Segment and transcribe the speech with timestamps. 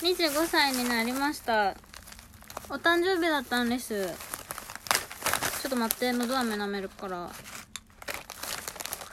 [0.00, 1.74] 25歳になりました。
[2.70, 4.06] お誕生日だったんです。
[5.60, 7.28] ちょっと待って喉飴舐めるから。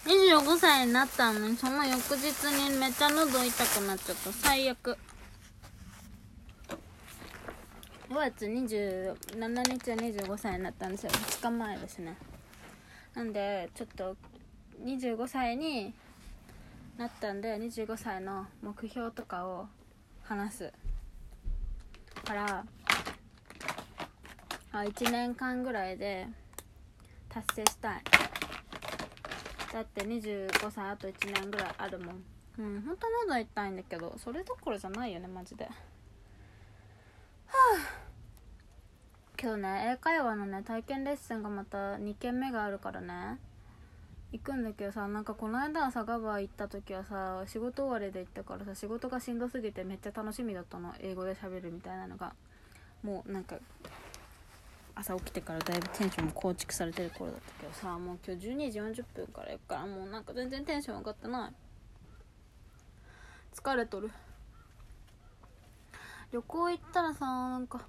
[0.06, 2.28] 25歳になったのにその翌日
[2.70, 4.32] にめっちゃ喉痛くなっちゃった。
[4.32, 4.96] 最悪。
[8.08, 11.10] 5月27日は25歳になったんですよ。
[11.10, 12.15] 2日前ですね。
[13.15, 14.15] なんでちょっと
[14.83, 15.96] 25歳に
[16.98, 19.67] なったんで25歳の目標とかを
[20.26, 20.73] 話す。
[22.26, 22.66] から
[24.72, 26.27] あ1年間ぐらいで
[27.30, 28.04] 達成したい。
[29.72, 32.23] だって25歳あと1年ぐらいあるもん。
[32.58, 35.66] うん本当喉痛いんだけどそれどころじゃないよねマジで。
[35.66, 35.72] は
[37.52, 37.55] あ。
[39.39, 43.38] 今日ね英会話のね体験レッスンがまた2件目があるからね。
[44.38, 50.94] 行くんだけどさなんかこの間佐賀バー行った時はさ仕事終わりで行ったからさ仕事がしんどすぎてめっちゃ楽しみだったの。
[50.99, 52.34] 英語で喋るみたいなのが。
[53.03, 53.55] もうなんか
[54.95, 61.52] 朝起きてからだいぶテンションも構築されてる頃だったけどさもう今日12時40分から行くからもうなんか全然テンション上がってない。
[63.53, 64.11] 疲れとる。
[66.31, 67.81] 旅行行ったらさなんか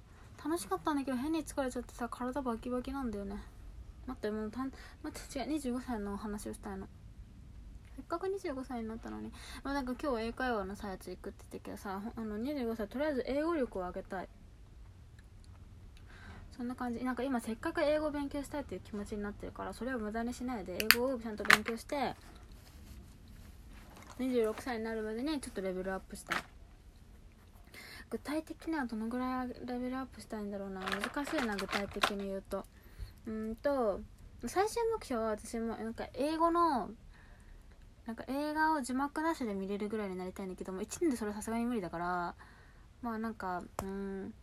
[0.43, 3.41] 楽しかったんだけど変に疲れちゃってさ体バキバキなんだよね。
[4.07, 4.71] 待ってもうたん
[5.03, 6.87] 待って違う25歳のお話をしたいの。
[7.95, 9.31] せっかく25歳になったのに、
[9.63, 14.29] まあ、なんか今日英会話のさやつ行くって言ったけどさあの25歳とりあえず英語力を上げたい。
[16.55, 17.03] そんな感じ。
[17.03, 22.15] なんか今せっかく英語を勉強したいっていう気持ちになってるからそれを無駄にしないで英語をちゃんと勉強して
[24.19, 26.41] 26歳になるまでにちょっとレベルアップしたい。
[28.09, 30.81] 具体的にはどのぐらいレベルアップしたいんだろうな。
[30.81, 32.65] 難しいな具体的に言うと。
[33.27, 33.99] うんと
[34.45, 36.89] 最終目標は私もなんか英語の
[38.05, 42.35] なんか映画を字幕なしで見れるぐらいになりたいんだけども1年でそれはさすがに無理だから
[43.01, 44.33] まあなんかうん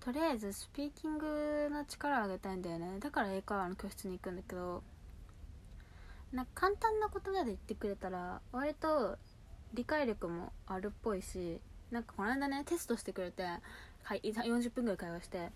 [0.00, 2.98] とりあえずスピーキングの力を上げたいんだよね。
[3.00, 4.82] だから英会話の教室に行くんだけど
[6.32, 9.16] なんか簡単な言葉で言ってくれたら割と
[9.72, 11.58] 理解力もあるっぽいし
[11.90, 13.44] なんかこの間ねテストしてくれて
[14.02, 15.50] はい40分ぐらい会話して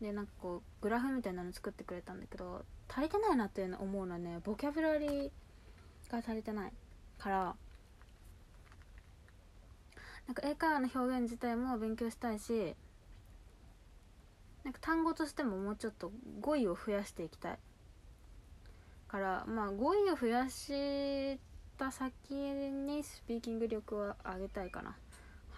[0.00, 5.30] でなんかこうグラフみたいなの作ってくれたんだけど足りてないなっていうの思うのはねボキャブラリー
[6.10, 6.72] が足りてない
[7.18, 7.54] から
[10.26, 12.74] なんか英会話の表現自体も勉強したいし
[14.64, 17.58] なんか単語としてももうちょっと語彙を増やしていきたい
[19.08, 21.38] からまあ語彙を増やし
[21.76, 24.96] た先にスピーキング力を上げたいかな。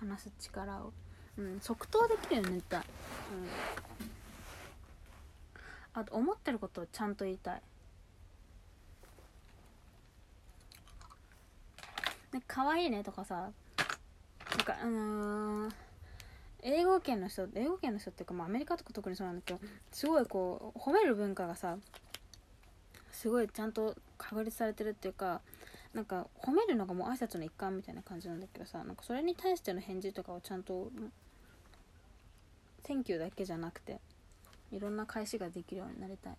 [0.02, 0.92] 話す力を。
[1.38, 2.80] うん即答できるよね絶対。
[2.80, 4.21] うん。
[5.94, 7.62] あと思ってることをちゃんと言いたい。
[12.32, 15.74] ね可愛いねとかさなんかあのー
[16.64, 19.60] 英語圏の人英語圏の人っていうか、まあ、アメリカとか特にそうなんだけど
[19.90, 21.76] すごいこう褒める文化がさ
[23.10, 25.40] すごいちゃんと確立されてるっていうか
[25.92, 30.90] なんか褒めるのがもう挨拶の一環みたいな感じなんだけどさなんかそれに対しての返事とかをちゃんと
[31.70, 34.00] 「Thank you」だけじゃなくて
[34.72, 36.36] いろんな返しができるようになりたい。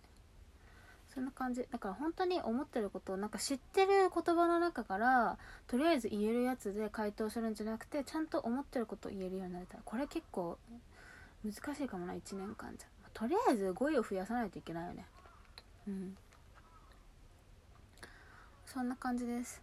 [1.14, 1.64] そんな感じ。
[1.70, 9.80] だから本当に思ってることをなんか知ってる言葉の中からとりあえず言えるやつで回答するんじゃなくてちゃんと思ってることを言えるようになりたい。
[9.84, 10.58] これ結構
[11.44, 12.88] 難しいかもな1年間じゃ。
[13.12, 15.06] とりあえず語彙を増やさないといけないよね。
[15.86, 16.16] うん。
[18.66, 19.62] そんな感じです。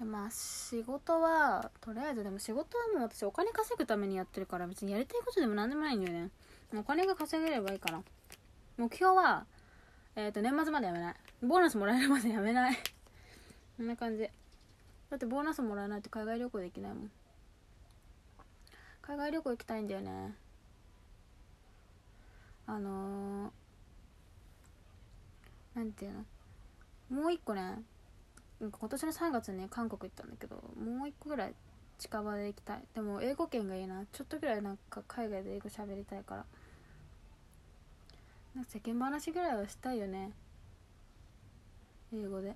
[0.00, 6.30] まあ仕事はとりあえずでも仕事はもう私お金稼ぐためにやってるから別にやりたいことでも何でもないんだよね。
[6.72, 8.02] お金が稼げればいいから。
[8.76, 9.46] 目標は
[10.16, 11.14] えっ、ー、と年末までやめない。
[11.42, 12.76] ボーナスもらえるまでやめない。
[13.76, 14.22] こんな感じ。
[15.10, 17.10] だってボーナスもらえないと海外旅行できないもん。
[19.02, 20.34] 海外旅行行きたいんだよね。
[22.66, 26.12] あのー、なんていう
[27.10, 27.20] の？
[27.22, 27.82] もう一個ね
[28.60, 31.54] 今年の3月に韓国行ったんだけどもう一個ぐらい
[31.98, 32.84] 近場で行きたい。
[32.94, 34.04] でも英語圏がいいな。
[34.12, 36.44] ちょっとぐらいなんか海外で英語喋りたいから。
[38.54, 40.32] なんか世間話ぐらいはしたいよね。
[42.12, 42.54] 英語で。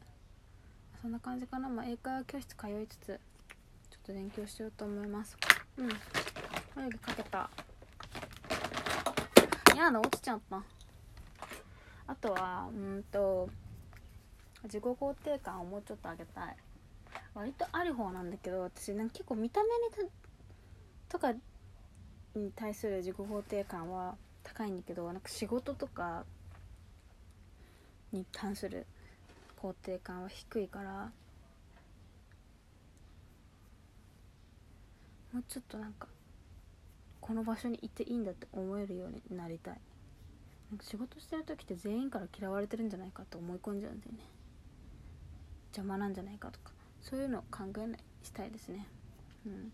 [1.00, 1.68] そんな感じかな。
[1.68, 5.36] まあ英会話教室通いつつちょっと勉強しようと思います。
[5.76, 5.88] うん。
[6.74, 7.50] 眉毛かけた。
[9.76, 10.62] やだ落ちちゃった。
[12.08, 13.48] あとはうんと
[14.64, 16.56] 自己肯定感をもうちょっと上げたい。
[17.38, 19.68] 割とある方なんだけど私なんか結構見た目
[20.02, 20.10] に
[21.08, 21.32] とか
[22.34, 26.24] に対する自己肯定感は高いんだけどなんか仕事とか
[28.12, 28.86] に関する
[29.62, 31.12] 肯定感は低いから。
[35.32, 36.08] もうちょっとなんか
[37.20, 39.80] この場所にいていいんだって思えるようになりたい。
[40.70, 44.18] なんか仕事してる時って全員から嫌われてるんじゃないかと思い込んじゃうんだよね。
[45.70, 46.77] 邪魔なんじゃないかとか。
[47.08, 48.86] そういうのを考えないしたいですね。
[49.46, 49.72] うん。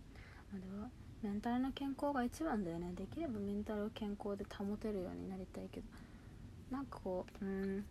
[0.52, 0.88] まあでは
[1.22, 2.92] メンタルの健康が一番だよね。
[2.94, 5.86] できればメンタルを健康で保てるようになりたいけど。
[6.70, 7.84] なんかこううん。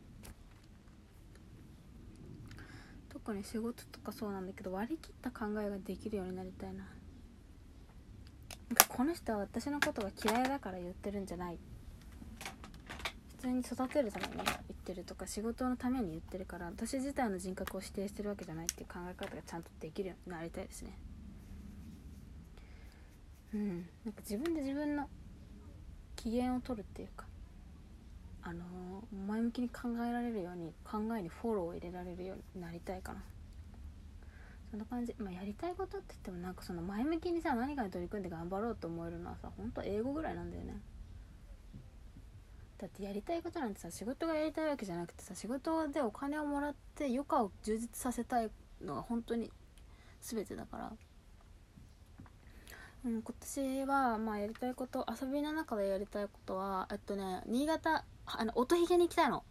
[3.10, 6.84] 特に仕事とかそうなんだけど割り切った考えができるようになりたいな。
[8.70, 11.60] なんかこの人は私のことが嫌いだから言ってるんじゃない。
[13.44, 14.56] 普通に育てるために言っ
[14.86, 20.98] てるとか仕事のために言ってるから私自体の人格を否定してるわけじゃないっていう考え方がちゃんとできるようになりたいですね。
[23.54, 23.70] うん。
[24.06, 25.10] なんか自分で自分の
[26.16, 27.26] 機嫌を取るっていうか
[28.44, 33.22] あのー前向きに考えられるように考えにフォローを入れられるようになりたいかな。
[34.72, 40.80] そんな感じ、まあ、やりたいことって言ってもなんかその前向きにさ何かに取り組んで頑張ろうと思えるのはさ本当英語ぐらいなんだよね。
[42.84, 48.52] だってやりたいことなんてさ仕事がやりたいわけじゃなくてさ仕事でお金をもらって余暇を充実させたい
[48.82, 49.50] のが本当に
[50.20, 50.92] 全てだから。
[53.06, 59.46] うん、今年はまあやりたいこと遊びの中でやりたいことはえっとね新潟あの音ひげに行きたいの。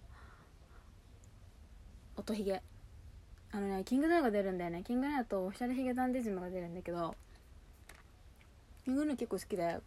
[2.19, 2.63] 音ひげ
[3.51, 4.83] あのねキングヌーが出るんだよね。
[4.87, 7.15] キングヌーとオフィシャルヒゲダンディズムが出るんだけど
[8.85, 9.81] キングヌー結構好きで。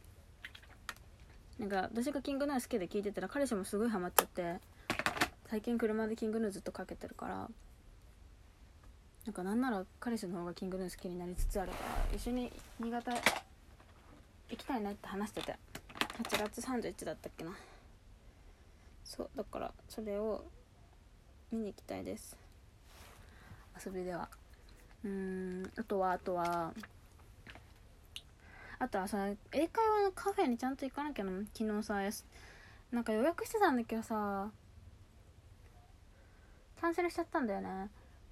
[1.59, 4.55] なんか私がキングヌー好きで聞いてたら彼氏もすごいハマっちゃって
[5.47, 7.49] 最近車でキングヌーずっとかけてるから
[9.25, 11.77] なんかなんなら彼氏の方がキングヌー好きになりつつあるか
[12.11, 13.19] ら一緒に新潟行
[14.57, 15.55] きたいねって話してて
[16.21, 17.51] 8月31だったっけな。
[19.03, 20.43] そうだからそれを
[21.51, 22.37] 見に行きたいです。
[23.85, 24.29] 遊びでは。
[25.03, 26.73] うーんあとはあとは
[28.79, 32.01] あとはその英会話のカフェにちゃんと行かなきゃな昨日さ
[32.91, 34.49] なんか予約してたんだけどさ
[36.79, 37.89] キャンセルしちゃったんだよね。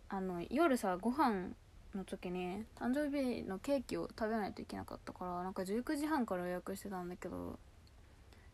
[0.09, 1.49] あの夜さご飯
[1.95, 7.57] の時に誕生日のケーキを食べないといけなかったからなんか19時半から予約してたんだけど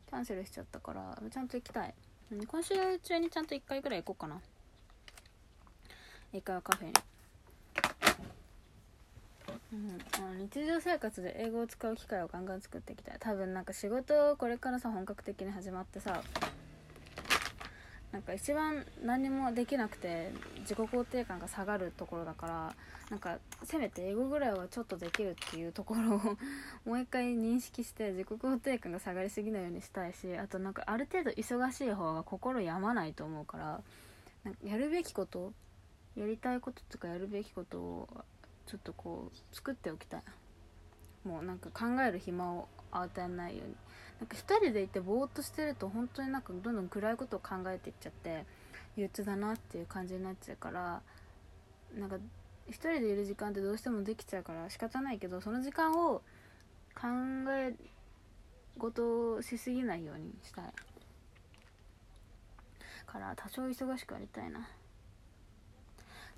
[0.10, 1.94] キャンセルしちゃったからちゃんと行きたい。
[2.48, 4.40] 今週中にちゃんと1回ぐらい行こうかな。
[6.32, 6.94] 英会話カフェに。
[9.72, 13.18] うん、あの日常生活で英語を使う機会をガンガン作っていきたい。
[13.20, 16.24] 多分なんか仕事これからさ本格的に始まってさ
[18.12, 20.32] なんか一番何もできなくて
[20.62, 22.76] 自己肯定感が下がるところだから
[23.12, 26.38] なんかせめて英語ぐらいはちょっとできるっていうところを
[26.90, 33.82] もう一回認識して自己肯定感が下がりすぎないようにしたいしあとなんかある程度忙しい方が心病まないと思うから
[34.44, 35.54] なんかやるべきこと
[36.16, 38.10] やりたいこととかやるべきことを
[38.70, 40.24] ちょっとこう作っておきたい。
[41.26, 43.76] もうなんか考える暇を与えないように。
[44.20, 48.46] なんか一人でいてぼーっとしてると本当になんかどんどん暗いことを考えていっちゃって
[48.98, 51.02] 憂鬱だなっていう感じになっちゃうから
[51.98, 52.18] なんか
[52.68, 56.22] 一人でいる時間ってどうしてもできちゃうから仕方ないけどその時間を
[56.94, 57.08] 考
[57.50, 57.74] え
[58.78, 60.66] 事をしすぎないようにしたい
[63.08, 64.68] から多少忙しくやりたいな。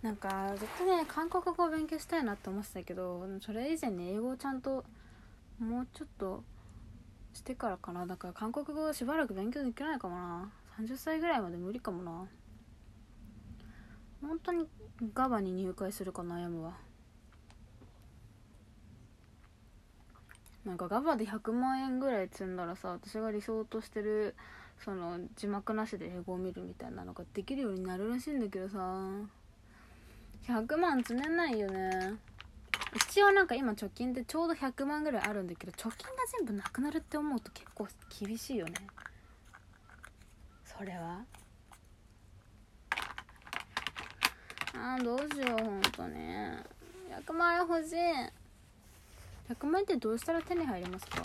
[0.01, 4.83] なんかずっとね韓国語を勉強したいなって思ってたけどそれ以前に英語をちゃんと
[5.59, 6.43] もうちょっと
[7.33, 8.05] してからかな。
[8.05, 10.51] だから韓国語しばらく勉強できないかもな。
[10.79, 12.27] 30歳ぐらいまで無理かもな。
[14.21, 14.67] 本当に
[15.13, 16.73] ガバに入会するか悩むわ。
[20.65, 24.35] なんかガバで100万円ぐらい積んだらさ私が理想としてる
[24.77, 29.40] その字幕なしで英語を見るみたいなのができるようになるらしいんだけどさ。
[30.47, 32.15] 100万積めないよね。
[32.95, 37.87] 一応なんか今貯金でちょうど100万ぐらいあるんだけど貯金が全部なくなるって思うと結構
[38.19, 38.73] 厳しいよね。
[40.65, 41.21] それは？
[44.73, 46.63] あーどうしようほんとね。
[47.25, 47.95] 100万円欲しい。
[49.53, 51.23] 100万円ってどうしたら手に入りますか？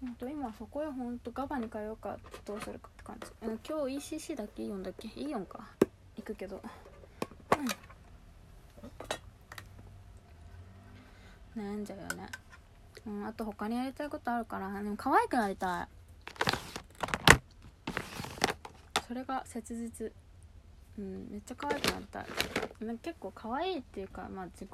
[0.00, 3.30] ほんと今そこへほんとガバに変えようかどうするかって感じ。
[3.46, 4.64] うん今日 ECC だっけ？
[4.64, 5.08] イオンだっけ？
[5.16, 5.60] イオンか。
[6.16, 6.60] 行くけど
[11.56, 12.28] 悩んじゃうよね。
[13.06, 15.88] うんあと他にやりたいことあるかなでも可愛くなりたい。
[19.06, 20.12] それが切実。
[20.98, 22.26] うんめっちゃ可愛くなりたい。
[22.80, 24.68] なんか結構可愛いっていうかまあ自己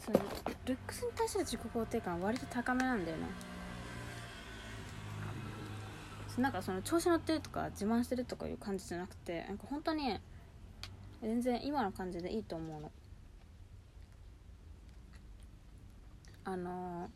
[0.00, 0.20] その
[0.64, 3.24] ルックスに対する自己肯定感は割と高めなんだよね。
[6.38, 10.20] なんかその調子乗ってるとか自慢してるとかいう感じじゃなくてなんか本当に
[11.22, 12.92] 全然今の感じでいいと思うの。
[16.44, 17.10] あの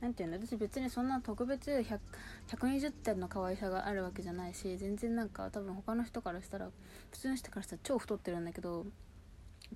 [0.00, 0.38] なんていうの？
[0.38, 1.98] 私別にそんな特別100
[2.48, 6.70] 120点の可愛さがあるわけじゃないし全然なんか多分他の人からしたら
[7.10, 8.84] 普通の人からしたら超太ってるんだけど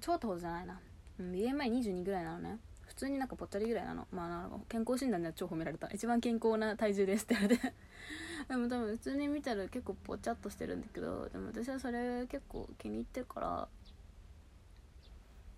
[0.01, 0.81] 超ってことじゃないな、
[1.21, 2.59] うん、BMI22 ぐらいなのね。
[2.89, 4.07] 普通になんかぽっちゃりぐらいなの。
[4.11, 5.89] まあなんか健康診断では超褒められた。
[5.89, 7.73] 一番健康な体重ですって言われて。
[8.49, 13.69] でも多分普通に見たら結構ぽちゃっとしてるんだけどでも私はそれ結構気に入ってるから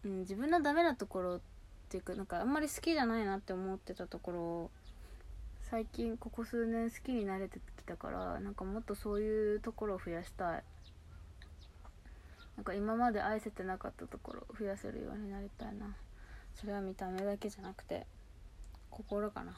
[0.04, 1.40] うん、自分のダメなところっ
[1.90, 4.70] ていうかなんかあんまり好きじゃないなって思ってたところを
[5.70, 10.64] 最近ここ数年好きになれてきたからなんかもっとそういうところを増やしたい。
[12.56, 15.94] なんか今まで愛せてなかったところを増やせるようになりたいな。
[16.54, 18.06] それは見た目だけじゃなくて
[18.90, 19.56] 心かな。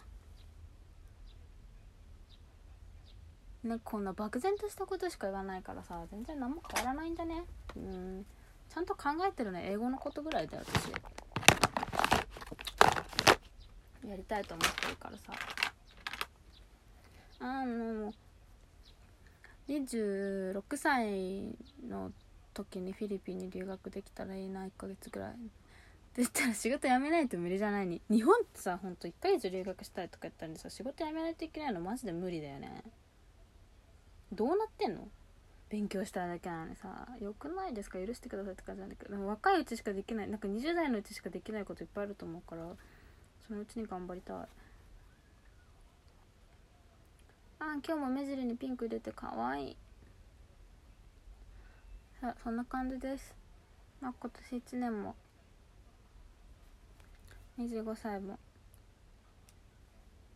[3.64, 7.44] ねこんな漠然としたことしか言わないからさ全然何も変わらないんだね。
[7.76, 8.26] うん。
[8.68, 9.68] ちゃんと考えてるね。
[9.70, 10.90] 英語のことぐらいだよ私。
[14.08, 15.32] やりたいと思ってるからさ。
[17.40, 18.12] あの
[19.68, 21.56] 26歳
[21.88, 22.12] の
[22.54, 25.34] 時にフィリピンに留学できたらいいな1ヶ月ぐらい。
[26.12, 28.02] って言ったら仕事辞めないと無理じゃないに。
[28.10, 32.84] 日本ってさほんと1ヶ月留学したいとか言ったんでさ仕事辞めないといけないのマジで無理だよね。
[34.30, 35.08] どうなってんの？
[35.70, 37.08] 勉強しただけなのにさ。
[37.18, 37.98] よくないですか？
[37.98, 40.28] 許してくださいって感じなんだけどでも若いうちしかできない。
[40.28, 42.66] なんか20代のうちしかできないこといっぱいあると思うから
[43.48, 44.36] そのうちに頑張りたい。
[44.38, 44.44] あ
[47.58, 49.70] 今日も目尻にピンク入れてかわい。
[49.70, 49.76] い
[52.44, 53.34] そんな感じです。
[54.02, 55.14] まあ今年1年も
[57.58, 58.38] 25歳も。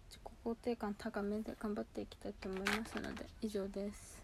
[0.09, 4.16] 自己肯定感高めで頑張っていきたいと思いますので以上です。